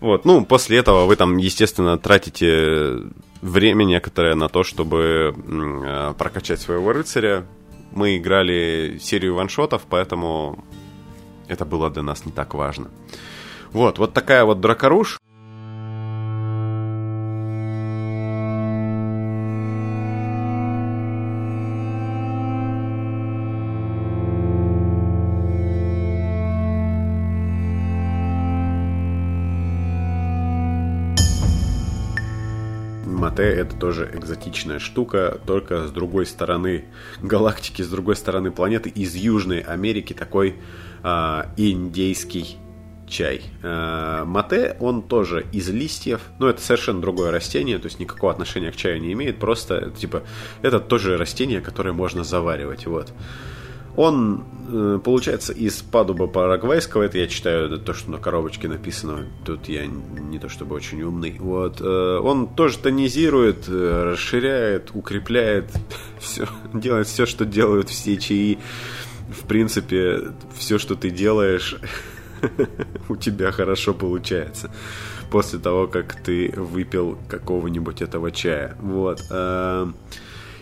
[0.00, 2.98] Вот, ну, после этого вы там, естественно, тратите
[3.42, 7.46] время некоторое на то, чтобы э, прокачать своего рыцаря,
[7.92, 10.64] мы играли серию ваншотов, поэтому
[11.48, 12.90] это было для нас не так важно.
[13.72, 15.18] Вот, вот такая вот дракоруш.
[33.38, 36.86] Мате это тоже экзотичная штука, только с другой стороны
[37.22, 40.56] галактики, с другой стороны планеты, из Южной Америки такой
[41.04, 42.56] э, индейский
[43.06, 43.42] чай.
[43.62, 48.72] Э, мате, он тоже из листьев, но это совершенно другое растение, то есть никакого отношения
[48.72, 50.24] к чаю не имеет, просто, типа,
[50.62, 53.12] это тоже растение, которое можно заваривать, вот.
[53.98, 59.68] Он э, получается из падуба парагвайского, это я читаю то, что на коробочке написано, тут
[59.68, 61.36] я не то чтобы очень умный.
[61.40, 61.80] Вот.
[61.80, 65.72] Э, он тоже тонизирует, э, расширяет, укрепляет,
[66.20, 68.60] все, делает все, что делают все чаи.
[69.36, 71.74] В принципе, все, что ты делаешь,
[73.08, 74.70] у тебя хорошо получается
[75.28, 78.76] после того, как ты выпил какого-нибудь этого чая.
[78.80, 79.22] Вот.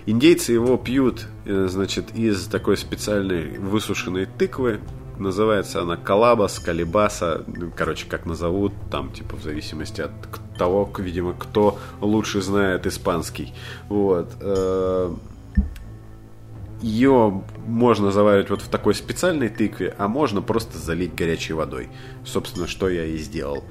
[0.07, 4.81] Индейцы его пьют, э, значит, из такой специальной высушенной тыквы.
[5.19, 10.13] Называется она калабас, калибаса, ну, короче, как назовут, там, типа, в зависимости от
[10.57, 13.53] того, видимо, кто лучше знает испанский.
[13.89, 14.29] Вот.
[14.41, 15.13] Э,
[16.83, 21.89] Ее можно заваривать вот в такой специальной тыкве, а можно просто залить горячей водой.
[22.25, 23.65] Собственно, что я и сделал.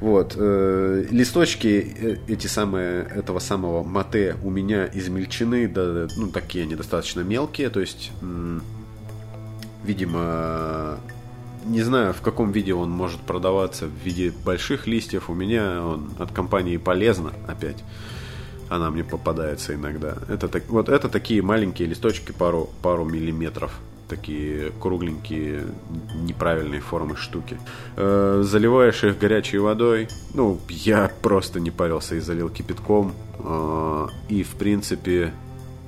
[0.00, 0.34] Вот.
[0.36, 6.74] Э, листочки э, эти самые, этого самого мате у меня измельчены, да, ну, такие они
[6.74, 8.10] достаточно мелкие, то есть,
[9.84, 10.98] видимо,
[11.66, 15.28] не знаю, в каком виде он может продаваться в виде больших листьев.
[15.28, 17.84] У меня он от компании полезно опять.
[18.70, 20.16] она мне попадается иногда.
[20.28, 23.78] Это так, вот это такие маленькие листочки, пару, пару миллиметров.
[24.10, 25.66] Такие кругленькие,
[26.14, 27.58] неправильные формы штуки.
[27.96, 30.08] Э, заливаешь их горячей водой.
[30.34, 33.12] Ну, я просто не парился и залил кипятком.
[33.38, 35.32] Э, и, в принципе,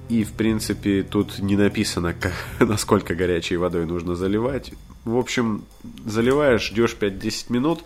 [0.08, 4.72] и, в принципе, тут не написано, как, насколько горячей водой нужно заливать.
[5.04, 5.64] В общем,
[6.06, 7.80] заливаешь, ждешь 5-10 минут.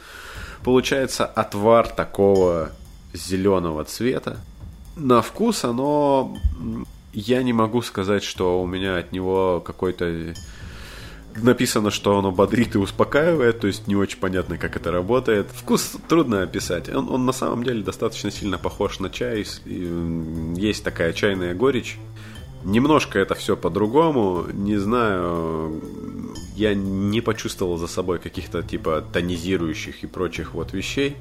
[0.65, 2.73] Получается отвар такого
[3.15, 4.41] зеленого цвета.
[4.97, 6.37] На вкус оно...
[7.17, 10.35] Я не могу сказать, что у меня от него какой-то...
[11.35, 15.49] Написано, что оно бодрит и успокаивает, то есть не очень понятно, как это работает.
[15.51, 16.91] Вкус трудно описать.
[16.95, 19.47] Он, он на самом деле достаточно сильно похож на чай.
[19.65, 21.99] Есть такая чайная горечь.
[22.65, 24.45] Немножко это все по-другому.
[24.53, 25.83] Не знаю,
[26.55, 31.17] я не почувствовал за собой каких-то типа тонизирующих и прочих вот вещей.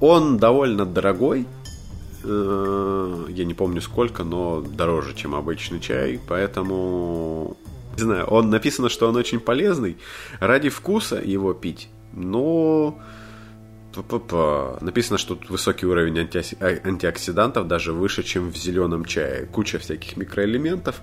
[0.00, 1.46] Он довольно дорогой.
[2.26, 6.20] Э, я не помню сколько, но дороже, чем обычный чай.
[6.28, 7.56] Поэтому,
[7.96, 9.96] не знаю, он написано, что он очень полезный.
[10.40, 11.88] Ради вкуса его пить.
[12.12, 12.98] Но
[14.80, 16.42] написано, что тут высокий уровень анти...
[16.60, 19.46] А, антиоксидантов, даже выше, чем в зеленом чае.
[19.46, 21.00] Куча всяких микроэлементов.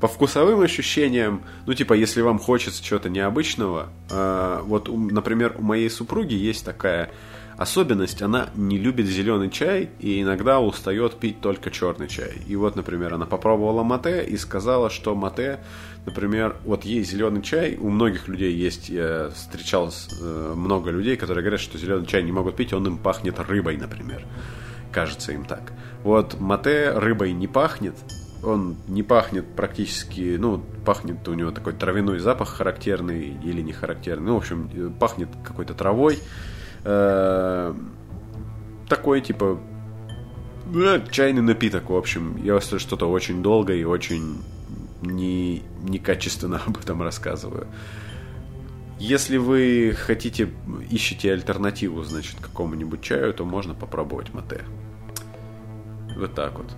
[0.00, 5.90] По вкусовым ощущениям, ну, типа, если вам хочется чего-то необычного, э, вот, например, у моей
[5.90, 7.10] супруги есть такая
[7.60, 12.32] особенность, она не любит зеленый чай и иногда устает пить только черный чай.
[12.46, 15.60] И вот, например, она попробовала мате и сказала, что мате,
[16.06, 19.92] например, вот ей зеленый чай, у многих людей есть, я встречал
[20.22, 23.76] э, много людей, которые говорят, что зеленый чай не могут пить, он им пахнет рыбой,
[23.76, 24.24] например.
[24.90, 25.74] Кажется им так.
[26.02, 27.94] Вот мате рыбой не пахнет,
[28.42, 34.28] он не пахнет практически, ну, пахнет у него такой травяной запах характерный или не характерный.
[34.28, 36.20] Ну, в общем, э, пахнет какой-то травой.
[36.84, 37.74] Э,
[38.88, 39.60] такой, типа,
[40.74, 42.36] э, чайный напиток, в общем.
[42.42, 44.38] Я что-то очень долго и очень
[45.02, 47.66] не, некачественно об этом рассказываю.
[48.98, 50.50] Если вы хотите,
[50.90, 54.60] ищете альтернативу, значит, какому-нибудь чаю, то можно попробовать мате.
[56.16, 56.70] Вот так вот.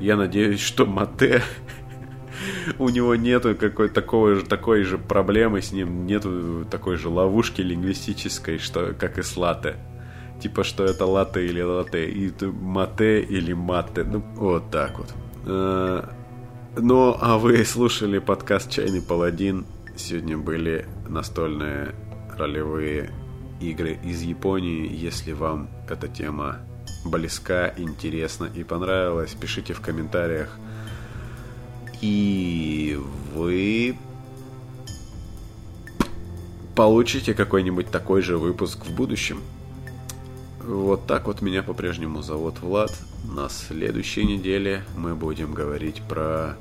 [0.00, 1.42] Я надеюсь, что мате
[2.78, 7.60] у него нету какой такой же, такой же проблемы с ним, нету такой же ловушки
[7.60, 9.76] лингвистической, что как и с латте.
[10.40, 15.12] Типа, что это латте или латте, и мате или мате, ну, вот так вот.
[15.46, 16.04] Э,
[16.76, 19.66] ну, а вы слушали подкаст «Чайный паладин».
[19.96, 21.92] Сегодня были настольные
[22.36, 23.10] ролевые
[23.60, 24.88] игры из Японии.
[24.94, 26.58] Если вам эта тема
[27.04, 30.56] близка, интересна и понравилась, пишите в комментариях–
[32.00, 32.98] и
[33.34, 33.96] вы
[36.74, 39.40] получите какой-нибудь такой же выпуск в будущем.
[40.62, 42.92] Вот так вот меня по-прежнему зовут Влад.
[43.24, 46.56] На следующей неделе мы будем говорить про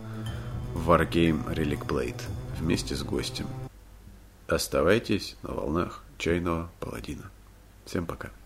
[0.74, 2.22] Wargame Relic Blade
[2.60, 3.48] вместе с гостем.
[4.48, 7.30] Оставайтесь на волнах чайного паладина.
[7.86, 8.37] Всем пока.